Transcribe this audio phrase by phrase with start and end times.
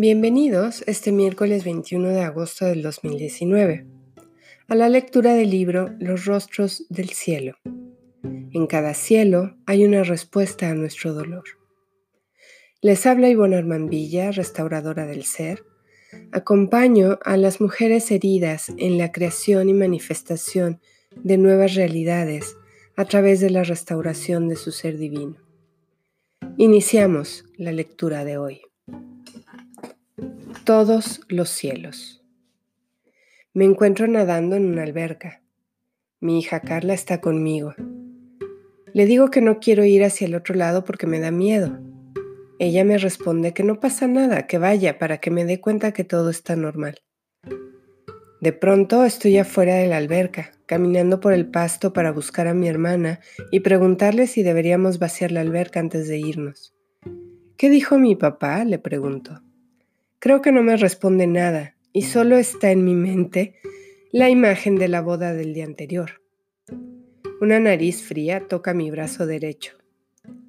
[0.00, 3.84] Bienvenidos este miércoles 21 de agosto del 2019
[4.68, 7.56] a la lectura del libro Los rostros del cielo.
[8.22, 11.42] En cada cielo hay una respuesta a nuestro dolor.
[12.80, 15.64] Les habla Ivonne Armand Villa, restauradora del ser.
[16.30, 20.80] Acompaño a las mujeres heridas en la creación y manifestación
[21.16, 22.56] de nuevas realidades
[22.94, 25.38] a través de la restauración de su ser divino.
[26.56, 28.62] Iniciamos la lectura de hoy
[30.68, 32.22] todos los cielos.
[33.54, 35.40] Me encuentro nadando en una alberca.
[36.20, 37.74] Mi hija Carla está conmigo.
[38.92, 41.78] Le digo que no quiero ir hacia el otro lado porque me da miedo.
[42.58, 46.04] Ella me responde que no pasa nada, que vaya para que me dé cuenta que
[46.04, 47.00] todo está normal.
[48.42, 52.68] De pronto estoy afuera de la alberca, caminando por el pasto para buscar a mi
[52.68, 56.74] hermana y preguntarle si deberíamos vaciar la alberca antes de irnos.
[57.56, 58.66] ¿Qué dijo mi papá?
[58.66, 59.47] le pregunto.
[60.20, 63.54] Creo que no me responde nada y solo está en mi mente
[64.10, 66.20] la imagen de la boda del día anterior.
[67.40, 69.78] Una nariz fría toca mi brazo derecho.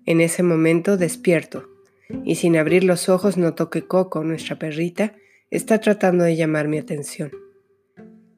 [0.06, 1.70] En ese momento despierto
[2.26, 5.14] y sin abrir los ojos noto que Coco, nuestra perrita,
[5.52, 7.32] está tratando de llamar mi atención.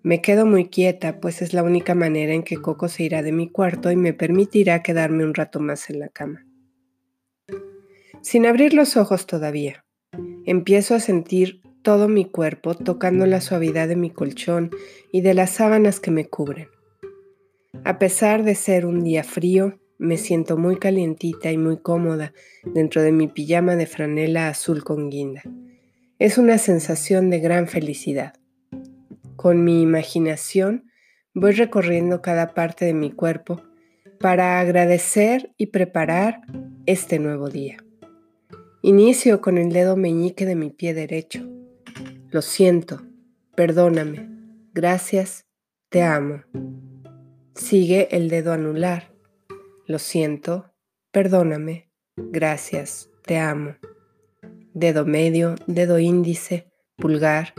[0.03, 3.31] Me quedo muy quieta, pues es la única manera en que Coco se irá de
[3.31, 6.45] mi cuarto y me permitirá quedarme un rato más en la cama.
[8.21, 9.85] Sin abrir los ojos todavía,
[10.51, 14.69] Empiezo a sentir todo mi cuerpo tocando la suavidad de mi colchón
[15.09, 16.67] y de las sábanas que me cubren.
[17.85, 22.33] A pesar de ser un día frío, me siento muy calientita y muy cómoda
[22.65, 25.41] dentro de mi pijama de franela azul con guinda.
[26.19, 28.33] Es una sensación de gran felicidad.
[29.37, 30.91] Con mi imaginación
[31.33, 33.61] voy recorriendo cada parte de mi cuerpo
[34.19, 36.41] para agradecer y preparar
[36.85, 37.77] este nuevo día.
[38.83, 41.47] Inicio con el dedo meñique de mi pie derecho.
[42.31, 43.03] Lo siento,
[43.53, 44.27] perdóname,
[44.73, 45.45] gracias,
[45.89, 46.41] te amo.
[47.53, 49.13] Sigue el dedo anular.
[49.85, 50.73] Lo siento,
[51.11, 53.75] perdóname, gracias, te amo.
[54.73, 57.53] Dedo medio, dedo índice, pulgar.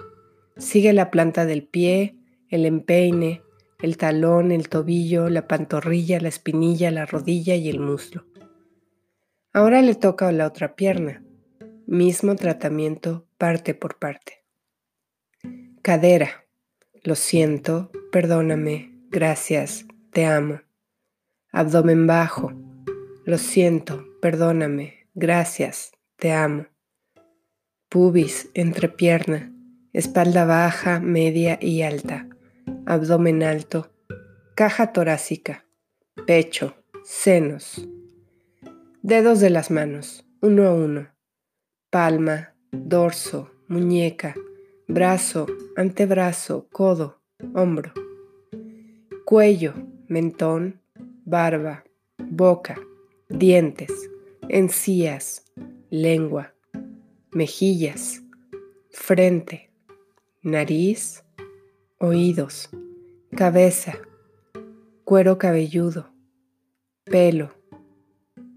[0.57, 2.17] Sigue la planta del pie,
[2.49, 3.43] el empeine,
[3.81, 8.25] el talón, el tobillo, la pantorrilla, la espinilla, la rodilla y el muslo.
[9.55, 11.23] Ahora le toca la otra pierna.
[11.87, 14.45] Mismo tratamiento parte por parte.
[15.83, 16.47] Cadera.
[17.05, 20.61] Lo siento, perdóname, gracias, te amo.
[21.51, 22.53] Abdomen bajo.
[23.25, 26.67] Lo siento, perdóname, gracias, te amo.
[27.89, 29.53] Pubis, entrepierna,
[29.93, 32.29] espalda baja, media y alta.
[32.87, 33.93] Abdomen alto.
[34.55, 35.67] Caja torácica.
[36.27, 37.89] Pecho, senos,
[39.05, 41.09] Dedos de las manos, uno a uno.
[41.91, 44.33] Palma, dorso, muñeca,
[44.87, 47.21] brazo, antebrazo, codo,
[47.53, 47.93] hombro.
[49.25, 49.75] Cuello,
[50.07, 50.81] mentón,
[51.25, 51.83] barba,
[52.17, 52.81] boca,
[53.29, 53.91] dientes,
[54.49, 55.47] encías,
[55.91, 56.55] lengua,
[57.33, 58.23] mejillas,
[58.93, 59.73] frente,
[60.43, 61.25] nariz,
[61.99, 62.71] oídos,
[63.35, 63.99] cabeza,
[65.03, 66.13] cuero cabelludo,
[67.03, 67.62] pelo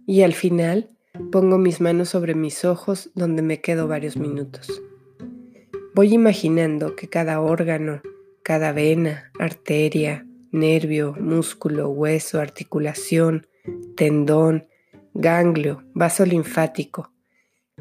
[0.06, 0.90] y al final
[1.32, 4.82] pongo mis manos sobre mis ojos donde me quedo varios minutos.
[5.94, 8.02] Voy imaginando que cada órgano,
[8.44, 13.48] cada vena, arteria, nervio, músculo, hueso, articulación,
[13.96, 14.68] tendón,
[15.14, 17.14] ganglio, vaso linfático,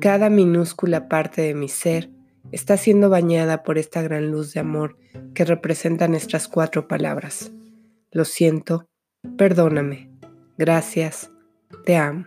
[0.00, 2.10] cada minúscula parte de mi ser
[2.52, 4.96] está siendo bañada por esta gran luz de amor
[5.34, 7.52] que representan estas cuatro palabras.
[8.10, 8.88] Lo siento,
[9.36, 10.10] perdóname,
[10.58, 11.30] gracias,
[11.84, 12.26] te amo.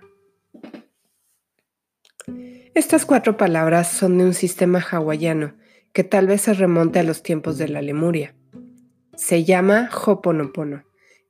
[2.73, 5.55] Estas cuatro palabras son de un sistema hawaiano
[5.93, 8.35] que tal vez se remonte a los tiempos de la Lemuria.
[9.15, 10.83] Se llama Hoponopono,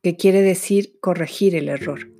[0.03, 2.11] que quiere decir corregir el error.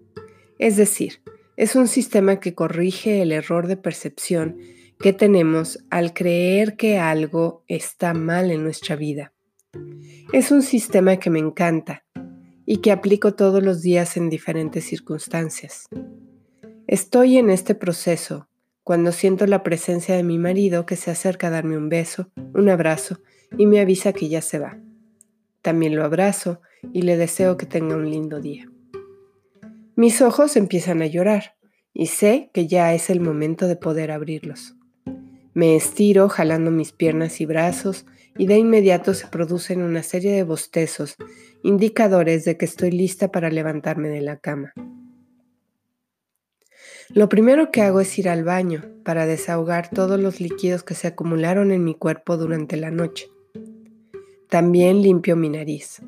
[0.60, 1.22] Es decir,
[1.58, 4.58] es un sistema que corrige el error de percepción
[5.00, 9.34] que tenemos al creer que algo está mal en nuestra vida.
[10.32, 12.06] Es un sistema que me encanta
[12.70, 15.86] y que aplico todos los días en diferentes circunstancias.
[16.86, 18.50] Estoy en este proceso
[18.84, 22.70] cuando siento la presencia de mi marido que se acerca a darme un beso, un
[22.70, 23.20] abrazo
[23.58, 24.78] y me avisa que ya se va.
[25.62, 26.62] También lo abrazo
[26.94, 28.70] y le deseo que tenga un lindo día.
[29.96, 31.56] Mis ojos empiezan a llorar
[31.94, 34.76] y sé que ya es el momento de poder abrirlos.
[35.54, 38.06] Me estiro jalando mis piernas y brazos
[38.38, 41.16] y de inmediato se producen una serie de bostezos,
[41.64, 44.74] indicadores de que estoy lista para levantarme de la cama.
[47.10, 51.08] Lo primero que hago es ir al baño para desahogar todos los líquidos que se
[51.08, 53.30] acumularon en mi cuerpo durante la noche.
[54.50, 56.02] También limpio mi nariz.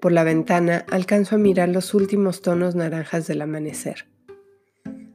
[0.00, 4.08] Por la ventana alcanzo a mirar los últimos tonos naranjas del amanecer.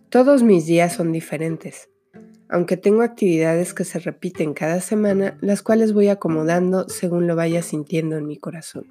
[0.10, 1.90] Todos mis días son diferentes,
[2.51, 7.62] aunque tengo actividades que se repiten cada semana, las cuales voy acomodando según lo vaya
[7.62, 8.88] sintiendo en mi corazón.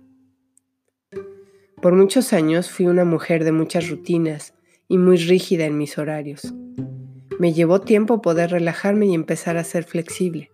[1.83, 4.55] Por muchos años fui una mujer de muchas rutinas
[4.89, 6.55] y muy rígida en mis horarios.
[7.39, 10.51] Me llevó tiempo poder relajarme y empezar a ser flexible.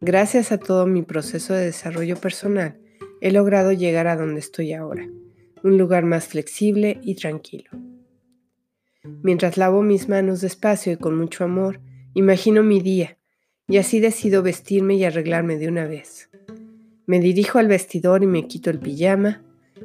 [0.00, 2.78] Gracias a todo mi proceso de desarrollo personal,
[3.20, 5.06] he logrado llegar a donde estoy ahora,
[5.62, 7.70] un lugar más flexible y tranquilo.
[9.22, 11.80] Mientras lavo mis manos despacio y con mucho amor,
[12.14, 13.18] imagino mi día
[13.68, 16.30] y así decido vestirme y arreglarme de una vez.
[17.06, 19.42] Me dirijo al vestidor y me quito el pijama.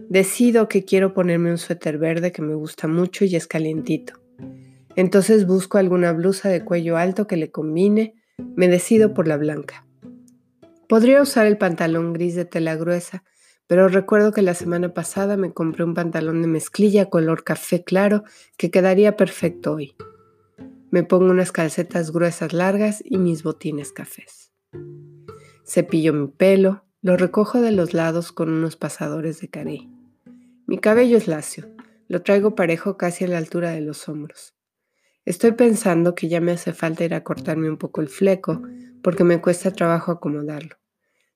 [0.09, 4.13] Decido que quiero ponerme un suéter verde que me gusta mucho y es calientito.
[4.95, 8.15] Entonces busco alguna blusa de cuello alto que le combine.
[8.55, 9.85] Me decido por la blanca.
[10.87, 13.23] Podría usar el pantalón gris de tela gruesa,
[13.67, 18.23] pero recuerdo que la semana pasada me compré un pantalón de mezclilla color café claro
[18.57, 19.93] que quedaría perfecto hoy.
[20.91, 24.51] Me pongo unas calcetas gruesas largas y mis botines cafés.
[25.65, 29.89] Cepillo mi pelo, lo recojo de los lados con unos pasadores de carey.
[30.65, 31.69] Mi cabello es lacio,
[32.07, 34.56] lo traigo parejo casi a la altura de los hombros.
[35.25, 38.62] Estoy pensando que ya me hace falta ir a cortarme un poco el fleco
[39.03, 40.77] porque me cuesta trabajo acomodarlo.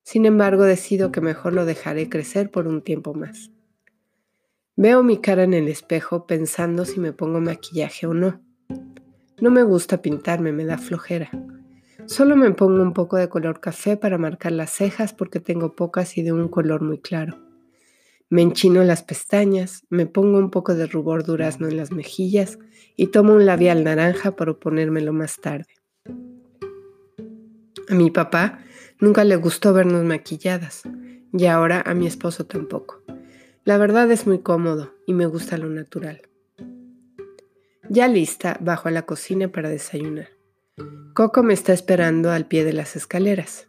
[0.01, 3.51] Sin embargo, decido que mejor lo dejaré crecer por un tiempo más.
[4.75, 8.41] Veo mi cara en el espejo pensando si me pongo maquillaje o no.
[9.39, 11.29] No me gusta pintarme, me da flojera.
[12.05, 16.17] Solo me pongo un poco de color café para marcar las cejas porque tengo pocas
[16.17, 17.39] y de un color muy claro.
[18.29, 22.59] Me enchino las pestañas, me pongo un poco de rubor durazno en las mejillas
[22.95, 25.67] y tomo un labial naranja para ponérmelo más tarde.
[27.89, 28.59] A mi papá
[29.03, 30.83] Nunca le gustó vernos maquilladas
[31.33, 33.01] y ahora a mi esposo tampoco.
[33.65, 36.21] La verdad es muy cómodo y me gusta lo natural.
[37.89, 40.29] Ya lista, bajo a la cocina para desayunar.
[41.13, 43.67] Coco me está esperando al pie de las escaleras.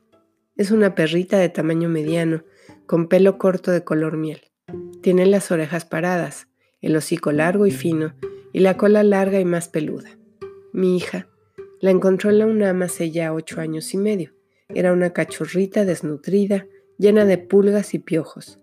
[0.56, 2.44] Es una perrita de tamaño mediano,
[2.86, 4.40] con pelo corto de color miel.
[5.02, 6.46] Tiene las orejas paradas,
[6.80, 8.14] el hocico largo y fino,
[8.52, 10.16] y la cola larga y más peluda.
[10.72, 11.28] Mi hija
[11.80, 14.32] la encontró en la UNAM hace ya ocho años y medio.
[14.68, 16.66] Era una cachorrita desnutrida,
[16.98, 18.60] llena de pulgas y piojos.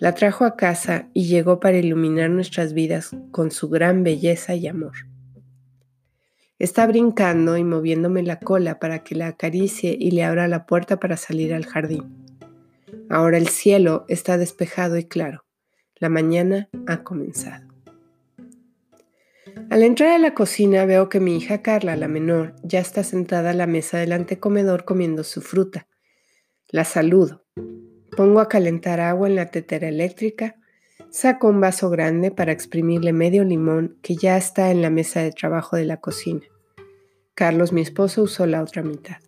[0.00, 4.68] La trajo a casa y llegó para iluminar nuestras vidas con su gran belleza y
[4.68, 4.92] amor.
[6.60, 11.00] Está brincando y moviéndome la cola para que la acaricie y le abra la puerta
[11.00, 12.04] para salir al jardín.
[13.10, 15.44] Ahora el cielo está despejado y claro.
[15.96, 17.66] La mañana ha comenzado.
[19.70, 23.50] Al entrar a la cocina veo que mi hija Carla, la menor, ya está sentada
[23.50, 25.88] a la mesa del antecomedor comiendo su fruta.
[26.68, 27.44] La saludo.
[28.18, 30.56] Pongo a calentar agua en la tetera eléctrica.
[31.08, 35.30] Saco un vaso grande para exprimirle medio limón que ya está en la mesa de
[35.30, 36.42] trabajo de la cocina.
[37.34, 39.18] Carlos, mi esposo, usó la otra mitad.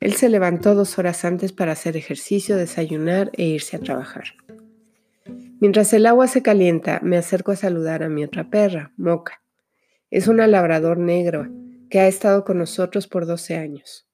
[0.00, 4.24] Él se levantó dos horas antes para hacer ejercicio, desayunar e irse a trabajar.
[5.60, 9.42] Mientras el agua se calienta, me acerco a saludar a mi otra perra, Moca.
[10.10, 11.46] Es una labrador negro
[11.90, 14.08] que ha estado con nosotros por 12 años.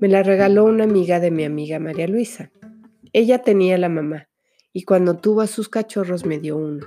[0.00, 2.50] Me la regaló una amiga de mi amiga María Luisa.
[3.12, 4.28] Ella tenía la mamá
[4.72, 6.86] y cuando tuvo a sus cachorros me dio uno.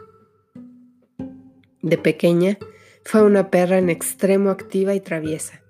[1.82, 2.58] De pequeña
[3.04, 5.62] fue una perra en extremo activa y traviesa.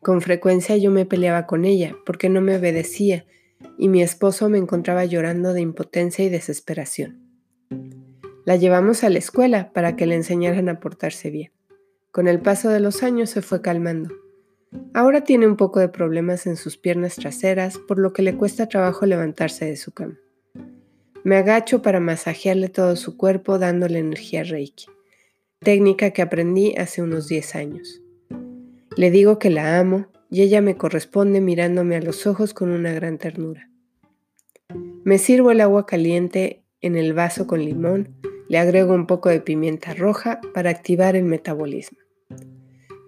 [0.00, 3.26] Con frecuencia yo me peleaba con ella porque no me obedecía
[3.76, 7.20] y mi esposo me encontraba llorando de impotencia y desesperación.
[8.46, 11.52] La llevamos a la escuela para que le enseñaran a portarse bien.
[12.12, 14.14] Con el paso de los años se fue calmando.
[14.94, 18.68] Ahora tiene un poco de problemas en sus piernas traseras, por lo que le cuesta
[18.68, 20.18] trabajo levantarse de su cama.
[21.24, 24.86] Me agacho para masajearle todo su cuerpo dándole energía Reiki,
[25.60, 28.00] técnica que aprendí hace unos 10 años.
[28.96, 32.92] Le digo que la amo y ella me corresponde mirándome a los ojos con una
[32.92, 33.70] gran ternura.
[35.04, 38.14] Me sirvo el agua caliente en el vaso con limón,
[38.48, 41.98] le agrego un poco de pimienta roja para activar el metabolismo.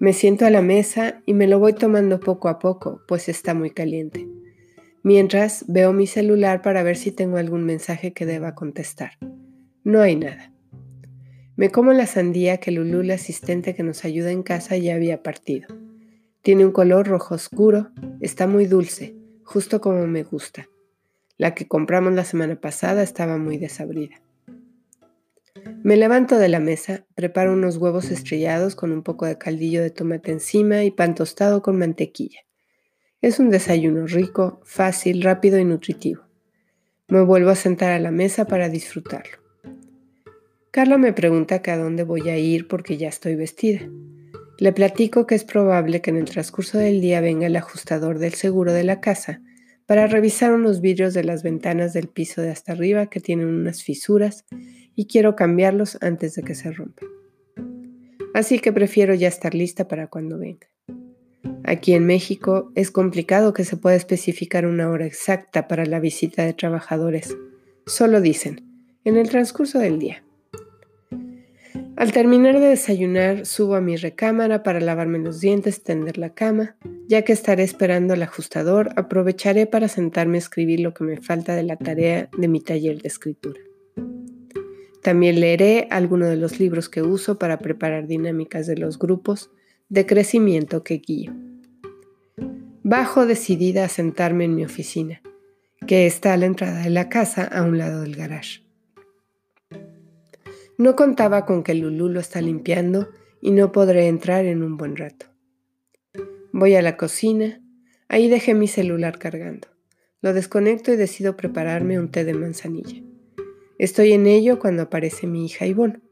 [0.00, 3.52] Me siento a la mesa y me lo voy tomando poco a poco, pues está
[3.52, 4.26] muy caliente.
[5.02, 9.18] Mientras veo mi celular para ver si tengo algún mensaje que deba contestar.
[9.84, 10.54] No hay nada.
[11.54, 15.22] Me como la sandía que Lulú, la asistente que nos ayuda en casa, ya había
[15.22, 15.68] partido.
[16.40, 17.90] Tiene un color rojo oscuro,
[18.22, 19.14] está muy dulce,
[19.44, 20.66] justo como me gusta.
[21.36, 24.16] La que compramos la semana pasada estaba muy desabrida.
[25.82, 29.88] Me levanto de la mesa, preparo unos huevos estrellados con un poco de caldillo de
[29.88, 32.40] tomate encima y pan tostado con mantequilla.
[33.22, 36.24] Es un desayuno rico, fácil, rápido y nutritivo.
[37.08, 39.38] Me vuelvo a sentar a la mesa para disfrutarlo.
[40.70, 43.80] Carla me pregunta que a dónde voy a ir porque ya estoy vestida.
[44.58, 48.34] Le platico que es probable que en el transcurso del día venga el ajustador del
[48.34, 49.40] seguro de la casa
[49.86, 53.82] para revisar unos vidrios de las ventanas del piso de hasta arriba que tienen unas
[53.82, 54.44] fisuras
[55.00, 57.08] y quiero cambiarlos antes de que se rompan.
[58.34, 60.66] Así que prefiero ya estar lista para cuando venga.
[61.64, 66.44] Aquí en México es complicado que se pueda especificar una hora exacta para la visita
[66.44, 67.34] de trabajadores.
[67.86, 68.60] Solo dicen,
[69.04, 70.22] en el transcurso del día.
[71.96, 76.76] Al terminar de desayunar, subo a mi recámara para lavarme los dientes, tender la cama.
[77.08, 81.54] Ya que estaré esperando al ajustador, aprovecharé para sentarme a escribir lo que me falta
[81.54, 83.60] de la tarea de mi taller de escritura.
[85.02, 89.50] También leeré algunos de los libros que uso para preparar dinámicas de los grupos
[89.88, 91.32] de crecimiento que guío.
[92.82, 95.22] Bajo decidida a sentarme en mi oficina,
[95.86, 98.62] que está a la entrada de la casa a un lado del garage.
[100.76, 104.96] No contaba con que Lulú lo está limpiando y no podré entrar en un buen
[104.96, 105.26] rato.
[106.52, 107.60] Voy a la cocina,
[108.08, 109.68] ahí dejé mi celular cargando.
[110.20, 113.02] Lo desconecto y decido prepararme un té de manzanilla.
[113.80, 116.02] Estoy en ello cuando aparece mi hija Ivonne.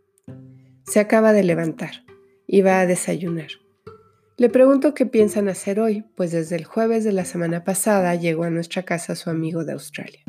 [0.87, 2.03] Se acaba de levantar
[2.47, 3.49] y va a desayunar.
[4.39, 8.45] Le pregunto qué piensan hacer hoy, pues desde el jueves de la semana pasada llegó
[8.45, 10.25] a nuestra casa su amigo de Australia.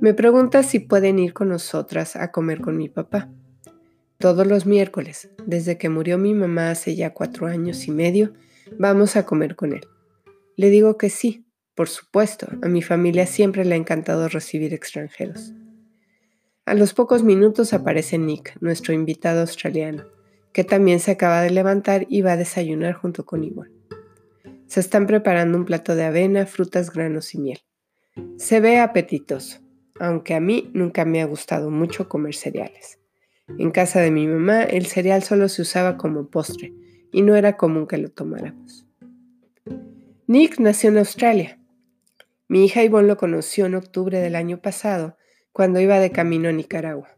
[0.00, 3.30] Me pregunta si pueden ir con nosotras a comer con mi papá.
[4.16, 8.32] Todos los miércoles, desde que murió mi mamá hace ya cuatro años y medio,
[8.78, 9.86] vamos a comer con él.
[10.56, 15.52] Le digo que sí, por supuesto, a mi familia siempre le ha encantado recibir extranjeros.
[16.64, 20.04] A los pocos minutos aparece Nick, nuestro invitado australiano,
[20.52, 23.74] que también se acaba de levantar y va a desayunar junto con Ivonne.
[24.66, 27.60] Se están preparando un plato de avena, frutas, granos y miel.
[28.36, 29.62] Se ve apetitoso
[30.02, 32.98] aunque a mí nunca me ha gustado mucho comer cereales.
[33.58, 36.72] En casa de mi mamá el cereal solo se usaba como postre
[37.12, 38.86] y no era común que lo tomáramos.
[40.26, 41.60] Nick nació en Australia.
[42.48, 45.16] Mi hija Ivonne lo conoció en octubre del año pasado
[45.52, 47.08] cuando iba de camino a Nicaragua.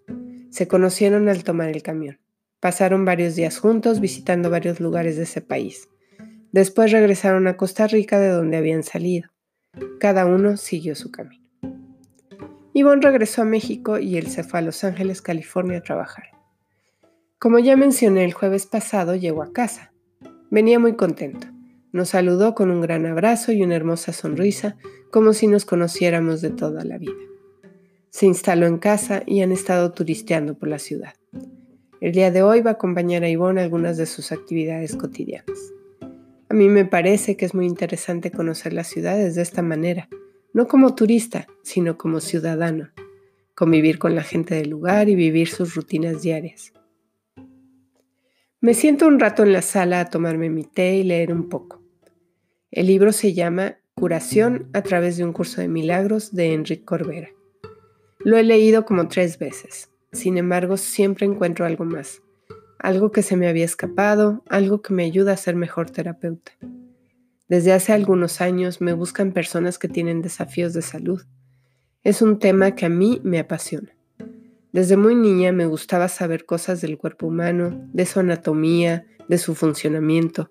[0.51, 2.19] Se conocieron al tomar el camión.
[2.61, 5.89] Pasaron varios días juntos visitando varios lugares de ese país.
[6.51, 9.31] Después regresaron a Costa Rica de donde habían salido.
[10.01, 11.45] Cada uno siguió su camino.
[12.73, 16.25] Yvonne regresó a México y él se fue a Los Ángeles, California a trabajar.
[17.39, 19.93] Como ya mencioné el jueves pasado, llegó a casa.
[20.51, 21.47] Venía muy contento.
[21.93, 24.77] Nos saludó con un gran abrazo y una hermosa sonrisa,
[25.13, 27.13] como si nos conociéramos de toda la vida.
[28.15, 31.15] Se instaló en casa y han estado turisteando por la ciudad.
[32.01, 35.73] El día de hoy va a acompañar a Ivonne algunas de sus actividades cotidianas.
[36.49, 40.09] A mí me parece que es muy interesante conocer las ciudades de esta manera,
[40.53, 42.91] no como turista, sino como ciudadano,
[43.57, 46.73] convivir con la gente del lugar y vivir sus rutinas diarias.
[48.61, 51.83] Me siento un rato en la sala a tomarme mi té y leer un poco.
[52.71, 57.34] El libro se llama Curación a través de un curso de milagros de Enrique Corbera.
[58.25, 62.23] Lo he leído como tres veces, sin embargo siempre encuentro algo más,
[62.79, 66.53] algo que se me había escapado, algo que me ayuda a ser mejor terapeuta.
[67.49, 71.23] Desde hace algunos años me buscan personas que tienen desafíos de salud.
[72.03, 73.95] Es un tema que a mí me apasiona.
[74.73, 79.55] Desde muy niña me gustaba saber cosas del cuerpo humano, de su anatomía, de su
[79.55, 80.51] funcionamiento.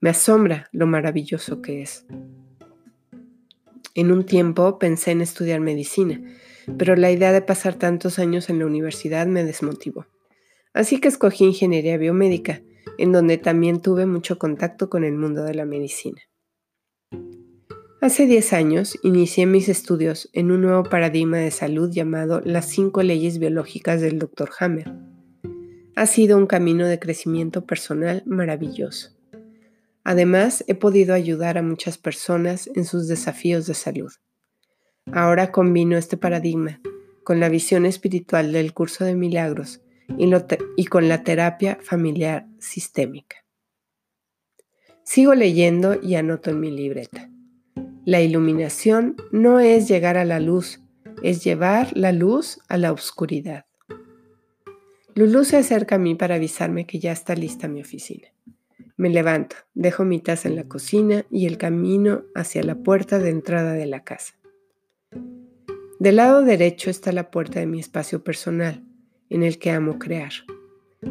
[0.00, 2.06] Me asombra lo maravilloso que es.
[3.94, 6.20] En un tiempo pensé en estudiar medicina,
[6.78, 10.06] pero la idea de pasar tantos años en la universidad me desmotivó.
[10.72, 12.62] Así que escogí ingeniería biomédica,
[12.98, 16.20] en donde también tuve mucho contacto con el mundo de la medicina.
[18.00, 23.02] Hace 10 años inicié mis estudios en un nuevo paradigma de salud llamado las cinco
[23.02, 24.48] leyes biológicas del Dr.
[24.58, 24.90] Hammer.
[25.96, 29.10] Ha sido un camino de crecimiento personal maravilloso.
[30.02, 34.10] Además, he podido ayudar a muchas personas en sus desafíos de salud.
[35.12, 36.80] Ahora combino este paradigma
[37.24, 39.80] con la visión espiritual del curso de milagros
[40.76, 43.36] y, con la terapia familiar sistémica.
[45.04, 47.30] Sigo leyendo y anoto en mi libreta.
[48.04, 50.80] La iluminación no es llegar a la luz,
[51.22, 53.66] es llevar la luz a la oscuridad.
[55.14, 58.28] Lulu se acerca a mí para avisarme que ya está lista mi oficina.
[58.96, 63.30] Me levanto, dejo mi taza en la cocina y el camino hacia la puerta de
[63.30, 64.39] entrada de la casa.
[66.00, 68.82] Del lado derecho está la puerta de mi espacio personal,
[69.28, 70.32] en el que amo crear.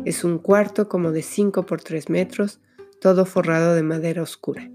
[0.03, 2.59] Es un cuarto como de 5 por 3 metros,
[2.99, 4.67] todo forrado de madera oscura.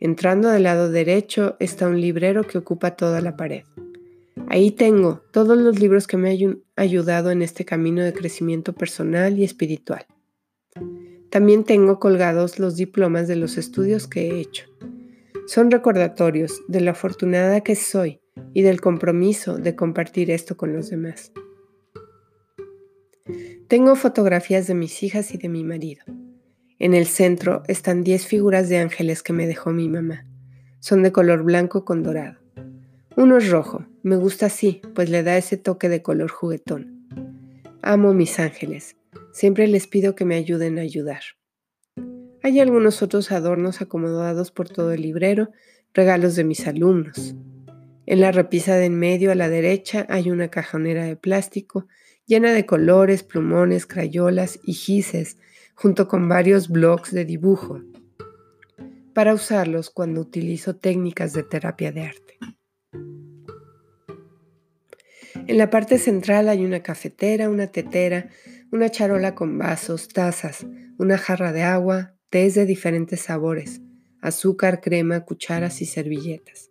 [0.00, 3.62] Entrando del lado derecho está un librero que ocupa toda la pared.
[4.48, 9.38] Ahí tengo todos los libros que me han ayudado en este camino de crecimiento personal
[9.38, 10.04] y espiritual.
[11.30, 14.66] También tengo colgados los diplomas de los estudios que he hecho.
[15.46, 18.21] Son recordatorios de lo afortunada que soy
[18.54, 21.32] y del compromiso de compartir esto con los demás.
[23.68, 26.04] Tengo fotografías de mis hijas y de mi marido.
[26.78, 30.26] En el centro están 10 figuras de ángeles que me dejó mi mamá.
[30.80, 32.38] Son de color blanco con dorado.
[33.16, 37.06] Uno es rojo, me gusta así, pues le da ese toque de color juguetón.
[37.82, 38.96] Amo mis ángeles,
[39.32, 41.22] Siempre les pido que me ayuden a ayudar.
[42.42, 45.50] Hay algunos otros adornos acomodados por todo el librero,
[45.94, 47.34] regalos de mis alumnos.
[48.06, 51.86] En la repisa de en medio a la derecha hay una cajonera de plástico
[52.26, 55.38] llena de colores, plumones, crayolas y gises,
[55.74, 57.82] junto con varios blocs de dibujo,
[59.14, 62.38] para usarlos cuando utilizo técnicas de terapia de arte.
[65.46, 68.30] En la parte central hay una cafetera, una tetera,
[68.70, 70.66] una charola con vasos, tazas,
[70.98, 73.80] una jarra de agua, tés de diferentes sabores,
[74.20, 76.68] azúcar, crema, cucharas y servilletas.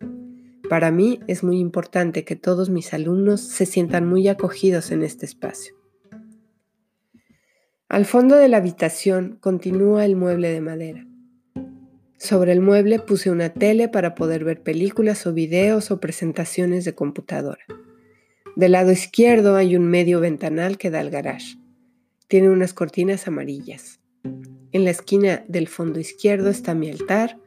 [0.68, 5.26] Para mí es muy importante que todos mis alumnos se sientan muy acogidos en este
[5.26, 5.74] espacio.
[7.88, 11.06] Al fondo de la habitación continúa el mueble de madera.
[12.16, 16.94] Sobre el mueble puse una tele para poder ver películas o videos o presentaciones de
[16.94, 17.64] computadora.
[18.54, 21.58] Del lado izquierdo hay un medio ventanal que da al garage.
[22.28, 24.00] Tiene unas cortinas amarillas.
[24.70, 27.38] En la esquina del fondo izquierdo está mi altar,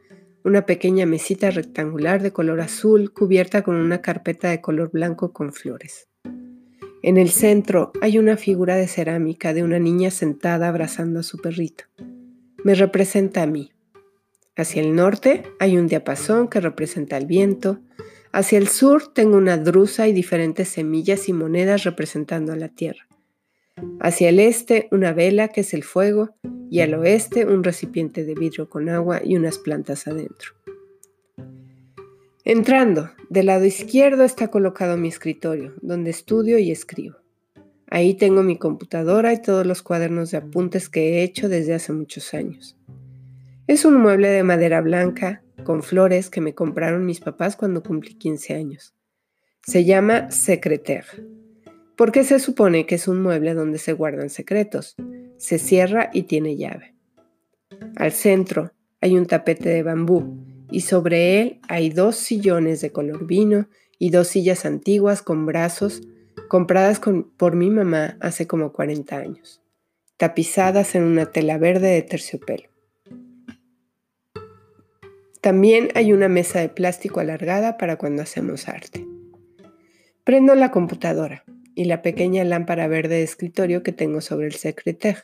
[0.46, 5.52] una pequeña mesita rectangular de color azul cubierta con una carpeta de color blanco con
[5.52, 6.06] flores.
[7.02, 11.38] En el centro hay una figura de cerámica de una niña sentada abrazando a su
[11.38, 11.86] perrito.
[12.62, 13.72] Me representa a mí.
[14.54, 17.80] Hacia el norte hay un diapasón que representa el viento.
[18.30, 23.08] Hacia el sur tengo una drusa y diferentes semillas y monedas representando a la tierra.
[24.00, 26.34] Hacia el este una vela que es el fuego
[26.70, 30.52] y al oeste un recipiente de vidrio con agua y unas plantas adentro.
[32.44, 37.16] Entrando, del lado izquierdo está colocado mi escritorio, donde estudio y escribo.
[37.88, 41.92] Ahí tengo mi computadora y todos los cuadernos de apuntes que he hecho desde hace
[41.92, 42.76] muchos años.
[43.66, 48.14] Es un mueble de madera blanca con flores que me compraron mis papás cuando cumplí
[48.14, 48.94] 15 años.
[49.62, 51.06] Se llama Secretaire
[51.96, 54.96] porque se supone que es un mueble donde se guardan secretos.
[55.38, 56.94] Se cierra y tiene llave.
[57.96, 60.36] Al centro hay un tapete de bambú
[60.70, 66.02] y sobre él hay dos sillones de color vino y dos sillas antiguas con brazos
[66.48, 67.00] compradas
[67.36, 69.62] por mi mamá hace como 40 años,
[70.16, 72.68] tapizadas en una tela verde de terciopelo.
[75.40, 79.06] También hay una mesa de plástico alargada para cuando hacemos arte.
[80.24, 81.44] Prendo la computadora
[81.76, 85.20] y la pequeña lámpara verde de escritorio que tengo sobre el secretaire.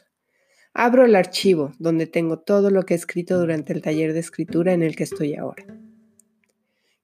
[0.75, 4.75] Abro el archivo donde tengo todo lo que he escrito durante el taller de escritura
[4.75, 5.65] en el que estoy ahora.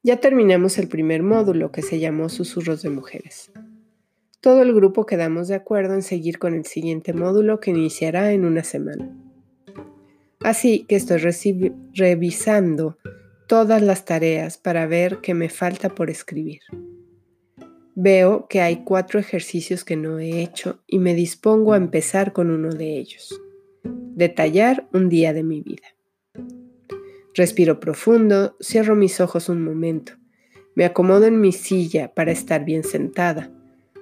[0.02, 3.50] Ya terminamos el primer módulo que se llamó Susurros de Mujeres.
[4.40, 8.44] Todo el grupo quedamos de acuerdo en seguir con el siguiente módulo que iniciará en
[8.44, 9.10] una semana.
[10.40, 11.18] Así que estoy
[11.94, 12.98] revisando
[13.48, 16.60] todas las tareas para ver qué me falta por escribir.
[18.00, 22.48] Veo que hay cuatro ejercicios que no he hecho y me dispongo a empezar con
[22.48, 23.42] uno de ellos.
[23.82, 25.82] Detallar un día de mi vida.
[27.34, 30.12] Respiro profundo, cierro mis ojos un momento,
[30.76, 33.50] me acomodo en mi silla para estar bien sentada.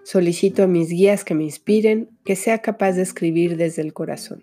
[0.05, 4.43] Solicito a mis guías que me inspiren, que sea capaz de escribir desde el corazón.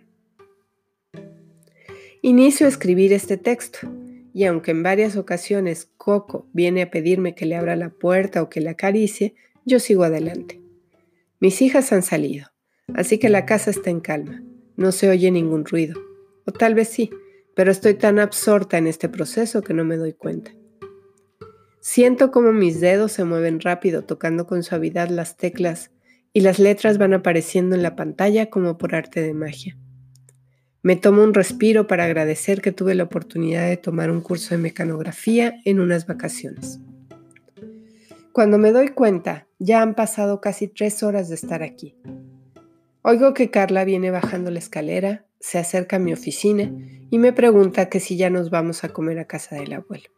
[2.23, 3.87] Inicio a escribir este texto
[4.33, 8.49] y aunque en varias ocasiones Coco viene a pedirme que le abra la puerta o
[8.49, 10.59] que la acaricie, yo sigo adelante.
[11.39, 12.47] Mis hijas han salido,
[12.95, 14.43] así que la casa está en calma.
[14.75, 16.01] No se oye ningún ruido.
[16.45, 17.11] O tal vez sí,
[17.55, 20.51] pero estoy tan absorta en este proceso que no me doy cuenta.
[21.79, 25.91] Siento como mis dedos se mueven rápido tocando con suavidad las teclas
[26.31, 29.77] y las letras van apareciendo en la pantalla como por arte de magia.
[30.83, 34.61] Me tomo un respiro para agradecer que tuve la oportunidad de tomar un curso de
[34.61, 36.81] mecanografía en unas vacaciones.
[38.33, 41.95] Cuando me doy cuenta, ya han pasado casi tres horas de estar aquí.
[43.01, 46.69] Oigo que Carla viene bajando la escalera, se acerca a mi oficina
[47.09, 50.09] y me pregunta que si ya nos vamos a comer a casa del abuelo.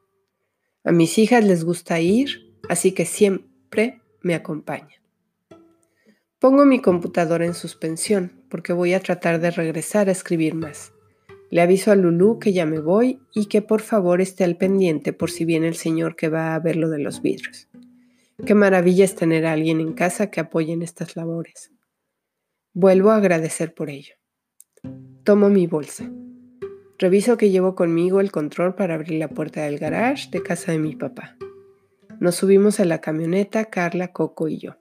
[0.84, 5.05] A mis hijas les gusta ir, así que siempre me acompañan.
[6.46, 10.94] Pongo mi computadora en suspensión porque voy a tratar de regresar a escribir más.
[11.50, 15.12] Le aviso a Lulú que ya me voy y que por favor esté al pendiente
[15.12, 17.68] por si viene el señor que va a ver lo de los vidrios.
[18.46, 21.72] Qué maravilla es tener a alguien en casa que apoye en estas labores.
[22.74, 24.14] Vuelvo a agradecer por ello.
[25.24, 26.12] Tomo mi bolsa.
[27.00, 30.78] Reviso que llevo conmigo el control para abrir la puerta del garage de casa de
[30.78, 31.38] mi papá.
[32.20, 34.76] Nos subimos a la camioneta, Carla, Coco y yo.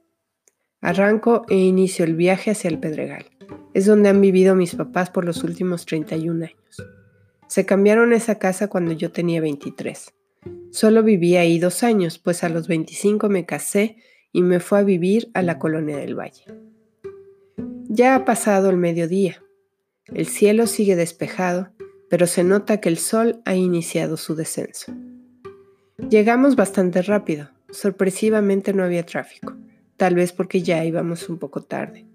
[0.84, 3.24] Arranco e inicio el viaje hacia el Pedregal.
[3.72, 6.86] Es donde han vivido mis papás por los últimos 31 años.
[7.48, 10.12] Se cambiaron esa casa cuando yo tenía 23.
[10.72, 13.96] Solo viví ahí dos años, pues a los 25 me casé
[14.30, 16.44] y me fue a vivir a la colonia del Valle.
[17.88, 19.42] Ya ha pasado el mediodía.
[20.12, 21.70] El cielo sigue despejado,
[22.10, 24.92] pero se nota que el sol ha iniciado su descenso.
[26.10, 27.48] Llegamos bastante rápido.
[27.70, 29.56] Sorpresivamente no había tráfico
[29.96, 32.06] tal vez porque ya íbamos un poco tarde.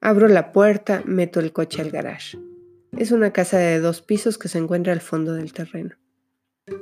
[0.00, 2.38] Abro la puerta, meto el coche al garage.
[2.96, 5.96] Es una casa de dos pisos que se encuentra al fondo del terreno.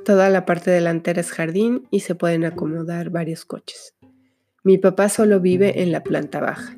[0.03, 3.95] Toda la parte delantera es jardín y se pueden acomodar varios coches.
[4.63, 6.77] Mi papá solo vive en la planta baja.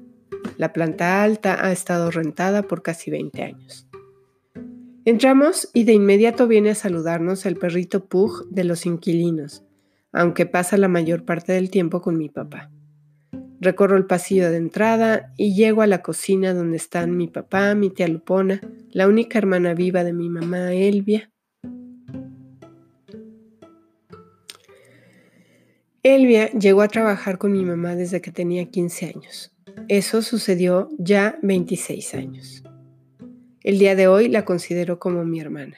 [0.58, 3.88] La planta alta ha estado rentada por casi 20 años.
[5.06, 9.64] Entramos y de inmediato viene a saludarnos el perrito Pug de los inquilinos,
[10.12, 12.70] aunque pasa la mayor parte del tiempo con mi papá.
[13.60, 17.90] Recorro el pasillo de entrada y llego a la cocina donde están mi papá, mi
[17.90, 21.32] tía Lupona, la única hermana viva de mi mamá Elvia.
[26.04, 29.52] Elvia llegó a trabajar con mi mamá desde que tenía 15 años.
[29.88, 32.64] Eso sucedió ya 26 años.
[33.64, 35.78] El día de hoy la considero como mi hermana.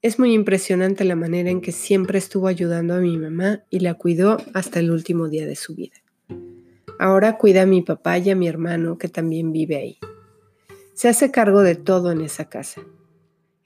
[0.00, 3.94] Es muy impresionante la manera en que siempre estuvo ayudando a mi mamá y la
[3.94, 5.96] cuidó hasta el último día de su vida.
[6.98, 9.98] Ahora cuida a mi papá y a mi hermano que también vive ahí.
[10.94, 12.82] Se hace cargo de todo en esa casa.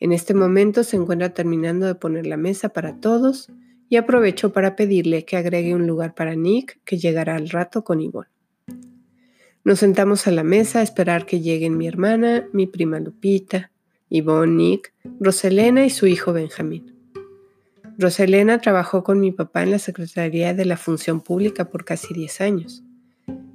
[0.01, 3.51] En este momento se encuentra terminando de poner la mesa para todos
[3.88, 8.01] y aprovecho para pedirle que agregue un lugar para Nick que llegará al rato con
[8.01, 8.29] Ivonne.
[9.64, 13.71] Nos sentamos a la mesa a esperar que lleguen mi hermana, mi prima Lupita,
[14.09, 16.95] Ivonne, Nick, Roselena y su hijo Benjamín.
[17.97, 22.40] Roselena trabajó con mi papá en la Secretaría de la Función Pública por casi 10
[22.40, 22.83] años.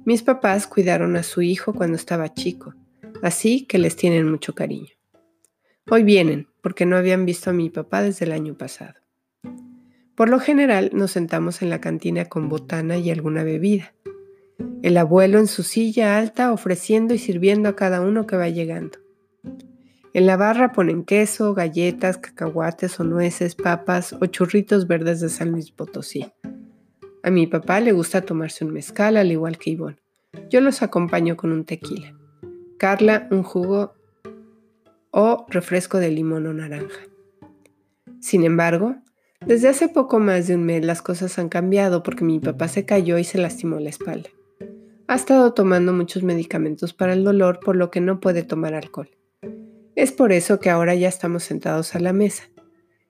[0.08, 2.72] Mis papás cuidaron a su hijo cuando estaba chico,
[3.20, 4.88] así que les tienen mucho cariño.
[5.90, 8.94] Hoy vienen, porque no habían visto a mi papá desde el año pasado.
[10.14, 13.92] Por lo general nos sentamos en la cantina con botana y alguna bebida.
[14.82, 18.96] El abuelo en su silla alta ofreciendo y sirviendo a cada uno que va llegando.
[20.14, 25.50] En la barra ponen queso, galletas, cacahuates o nueces, papas o churritos verdes de San
[25.50, 26.32] Luis Potosí.
[27.22, 29.98] A mi papá le gusta tomarse un mezcal al igual que Ivonne.
[30.50, 32.14] Yo los acompaño con un tequila.
[32.78, 33.94] Carla un jugo
[35.10, 37.00] o refresco de limón o naranja.
[38.20, 38.96] Sin embargo,
[39.46, 42.84] desde hace poco más de un mes las cosas han cambiado porque mi papá se
[42.84, 44.30] cayó y se lastimó la espalda.
[45.06, 49.08] Ha estado tomando muchos medicamentos para el dolor por lo que no puede tomar alcohol.
[49.96, 52.44] Es por eso que ahora ya estamos sentados a la mesa.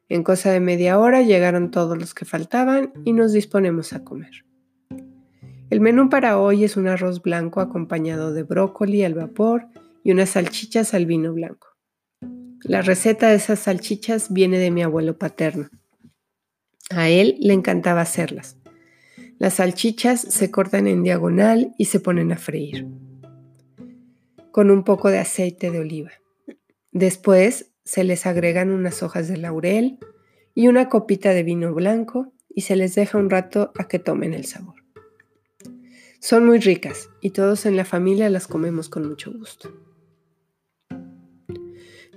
[0.08, 4.44] En cosa de media hora llegaron todos los que faltaban y nos disponemos a comer.
[5.70, 9.66] El menú para hoy es un arroz blanco acompañado de brócoli al vapor
[10.02, 11.68] y unas salchichas al vino blanco.
[12.62, 15.68] La receta de esas salchichas viene de mi abuelo paterno.
[16.90, 18.56] A él le encantaba hacerlas.
[19.38, 22.86] Las salchichas se cortan en diagonal y se ponen a freír
[24.58, 26.10] con un poco de aceite de oliva.
[26.90, 29.98] Después se les agregan unas hojas de laurel
[30.54, 34.34] y una copita de vino blanco y se les deja un rato a que tomen
[34.34, 34.74] el sabor.
[36.20, 39.72] Son muy ricas y todos en la familia las comemos con mucho gusto.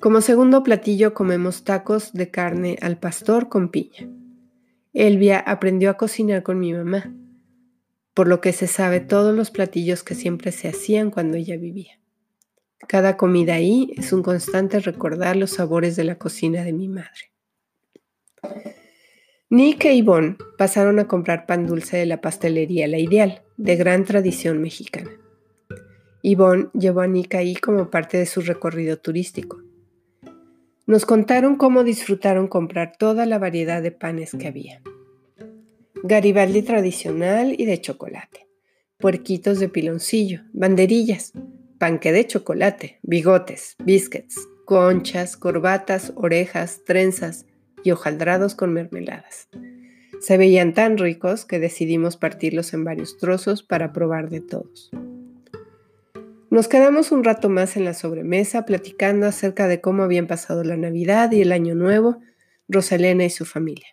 [0.01, 4.09] Como segundo platillo comemos tacos de carne al pastor con piña.
[4.91, 7.15] Elvia aprendió a cocinar con mi mamá,
[8.13, 12.00] por lo que se sabe todos los platillos que siempre se hacían cuando ella vivía.
[12.87, 17.31] Cada comida ahí es un constante recordar los sabores de la cocina de mi madre.
[19.49, 24.05] Nick e Yvonne pasaron a comprar pan dulce de la pastelería La Ideal, de gran
[24.05, 25.11] tradición mexicana.
[26.23, 29.61] Yvonne llevó a Nick ahí como parte de su recorrido turístico.
[30.85, 34.81] Nos contaron cómo disfrutaron comprar toda la variedad de panes que había.
[36.03, 38.47] Garibaldi tradicional y de chocolate,
[38.97, 41.33] puerquitos de piloncillo, banderillas,
[41.81, 47.47] panque de chocolate, bigotes, biscuits, conchas, corbatas, orejas, trenzas
[47.83, 49.49] y hojaldrados con mermeladas.
[50.19, 54.91] Se veían tan ricos que decidimos partirlos en varios trozos para probar de todos.
[56.51, 60.77] Nos quedamos un rato más en la sobremesa platicando acerca de cómo habían pasado la
[60.77, 62.19] Navidad y el Año Nuevo
[62.69, 63.87] Rosalena y su familia.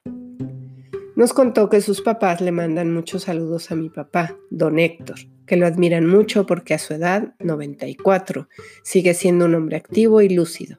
[1.18, 5.57] Nos contó que sus papás le mandan muchos saludos a mi papá, don Héctor, que
[5.57, 8.48] lo admiran mucho porque a su edad, 94,
[8.85, 10.78] sigue siendo un hombre activo y lúcido.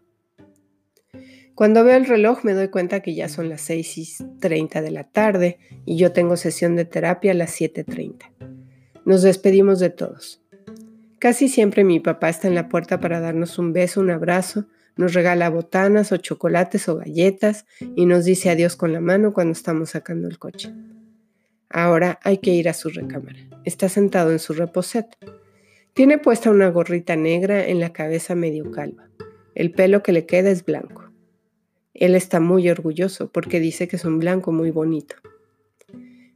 [1.56, 4.08] Cuando veo el reloj me doy cuenta que ya son las 6 y
[4.39, 8.32] 30 de la tarde y yo tengo sesión de terapia a las 7.30.
[9.04, 10.41] Nos despedimos de todos.
[11.19, 14.67] Casi siempre mi papá está en la puerta para darnos un beso, un abrazo,
[14.99, 19.53] nos regala botanas o chocolates o galletas y nos dice adiós con la mano cuando
[19.53, 20.73] estamos sacando el coche.
[21.69, 23.39] Ahora hay que ir a su recámara.
[23.63, 25.05] Está sentado en su reposet.
[25.93, 29.07] Tiene puesta una gorrita negra en la cabeza medio calva.
[29.55, 31.09] El pelo que le queda es blanco.
[31.93, 35.15] Él está muy orgulloso porque dice que es un blanco muy bonito.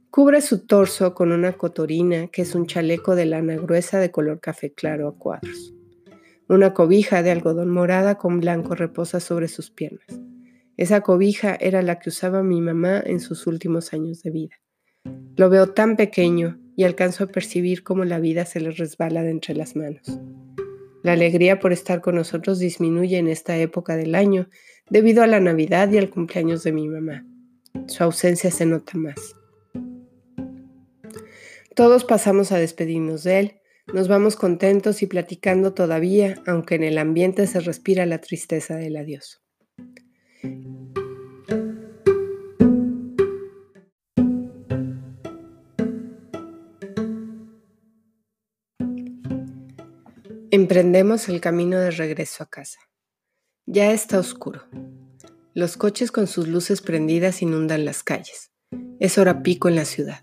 [0.08, 4.40] Cubre su torso con una cotorina que es un chaleco de lana gruesa de color
[4.40, 5.74] café claro a cuadros.
[6.48, 10.06] Una cobija de algodón morada con blanco reposa sobre sus piernas.
[10.76, 14.56] Esa cobija era la que usaba mi mamá en sus últimos años de vida.
[15.36, 19.30] Lo veo tan pequeño y alcanzo a percibir cómo la vida se le resbala de
[19.30, 20.18] entre las manos.
[21.02, 24.48] La alegría por estar con nosotros disminuye en esta época del año
[24.90, 27.26] debido a la Navidad y al cumpleaños de mi mamá.
[27.86, 29.36] Su ausencia se nota más.
[31.74, 33.60] Todos pasamos a despedirnos de él,
[33.92, 38.96] nos vamos contentos y platicando todavía, aunque en el ambiente se respira la tristeza del
[38.96, 39.42] adiós.
[50.50, 52.78] Emprendemos el camino de regreso a casa.
[53.66, 54.62] Ya está oscuro.
[55.52, 58.52] Los coches con sus luces prendidas inundan las calles.
[59.00, 60.20] Es hora pico en la ciudad.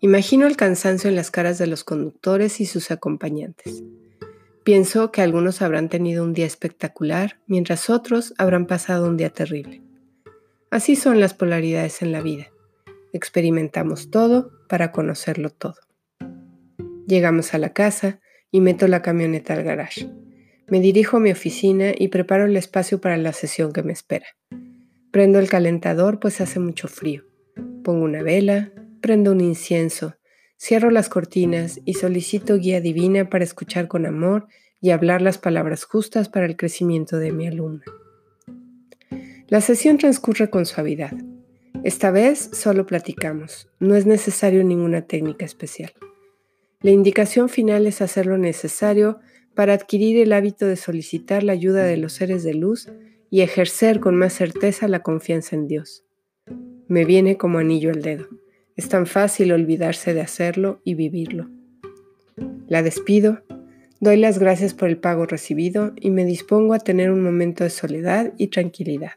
[0.00, 3.82] Imagino el cansancio en las caras de los conductores y sus acompañantes.
[4.62, 9.82] Pienso que algunos habrán tenido un día espectacular, mientras otros habrán pasado un día terrible.
[10.70, 12.48] Así son las polaridades en la vida.
[13.12, 15.76] Experimentamos todo para conocerlo todo.
[17.06, 20.10] Llegamos a la casa y meto la camioneta al garage.
[20.66, 24.26] Me dirijo a mi oficina y preparo el espacio para la sesión que me espera.
[25.10, 27.24] Prendo el calentador pues hace mucho frío.
[27.82, 30.16] Pongo una vela, prendo un incienso,
[30.58, 34.48] cierro las cortinas y solicito guía divina para escuchar con amor
[34.80, 37.84] y hablar las palabras justas para el crecimiento de mi alumna.
[39.48, 41.12] La sesión transcurre con suavidad.
[41.84, 45.92] Esta vez solo platicamos, no es necesario ninguna técnica especial.
[46.80, 49.20] La indicación final es hacer lo necesario
[49.54, 52.88] para adquirir el hábito de solicitar la ayuda de los seres de luz
[53.30, 56.04] y ejercer con más certeza la confianza en Dios.
[56.88, 58.28] Me viene como anillo al dedo.
[58.76, 61.48] Es tan fácil olvidarse de hacerlo y vivirlo.
[62.68, 63.40] La despido,
[64.00, 67.70] doy las gracias por el pago recibido y me dispongo a tener un momento de
[67.70, 69.12] soledad y tranquilidad.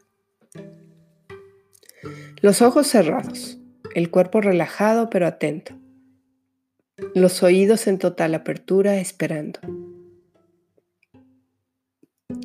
[2.40, 3.58] Los ojos cerrados,
[3.94, 5.74] el cuerpo relajado pero atento,
[7.14, 9.60] los oídos en total apertura esperando.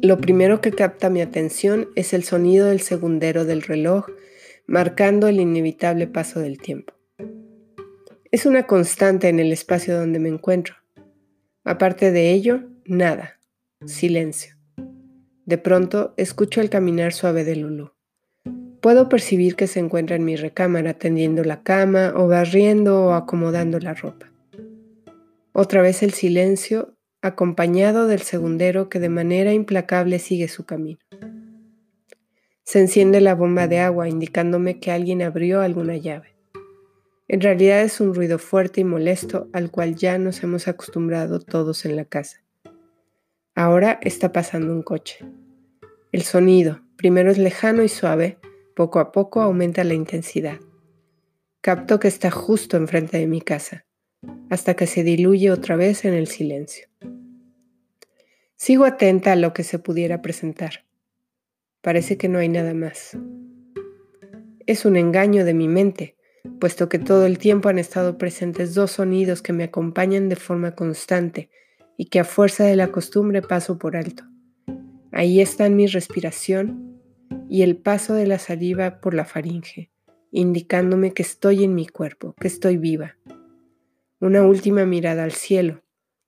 [0.01, 4.08] Lo primero que capta mi atención es el sonido del segundero del reloj,
[4.67, 6.93] marcando el inevitable paso del tiempo.
[8.36, 10.75] Es una constante en el espacio donde me encuentro.
[11.63, 13.39] Aparte de ello, nada,
[13.86, 14.58] silencio.
[15.45, 17.93] De pronto escucho el caminar suave de Lulu.
[18.82, 23.80] Puedo percibir que se encuentra en mi recámara tendiendo la cama o barriendo o acomodando
[23.80, 24.30] la ropa.
[25.54, 30.99] Otra vez el silencio acompañado del segundero que de manera implacable sigue su camino.
[32.63, 36.35] Se enciende la bomba de agua indicándome que alguien abrió alguna llave.
[37.27, 41.85] En realidad es un ruido fuerte y molesto al cual ya nos hemos acostumbrado todos
[41.85, 42.43] en la casa.
[43.55, 45.25] Ahora está pasando un coche.
[46.11, 48.38] El sonido, primero es lejano y suave,
[48.75, 50.59] poco a poco aumenta la intensidad.
[51.61, 53.85] Capto que está justo enfrente de mi casa,
[54.49, 56.88] hasta que se diluye otra vez en el silencio.
[58.55, 60.85] Sigo atenta a lo que se pudiera presentar.
[61.81, 63.17] Parece que no hay nada más.
[64.67, 66.15] Es un engaño de mi mente,
[66.60, 70.75] puesto que todo el tiempo han estado presentes dos sonidos que me acompañan de forma
[70.75, 71.49] constante
[71.97, 74.23] y que a fuerza de la costumbre paso por alto.
[75.12, 76.99] Ahí están mi respiración
[77.49, 79.91] y el paso de la saliva por la faringe,
[80.31, 83.15] indicándome que estoy en mi cuerpo, que estoy viva.
[84.19, 85.84] Una última mirada al cielo,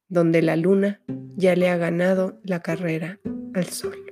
[0.08, 1.02] donde la luna
[1.36, 3.20] ya le ha ganado la carrera
[3.54, 4.07] al sol.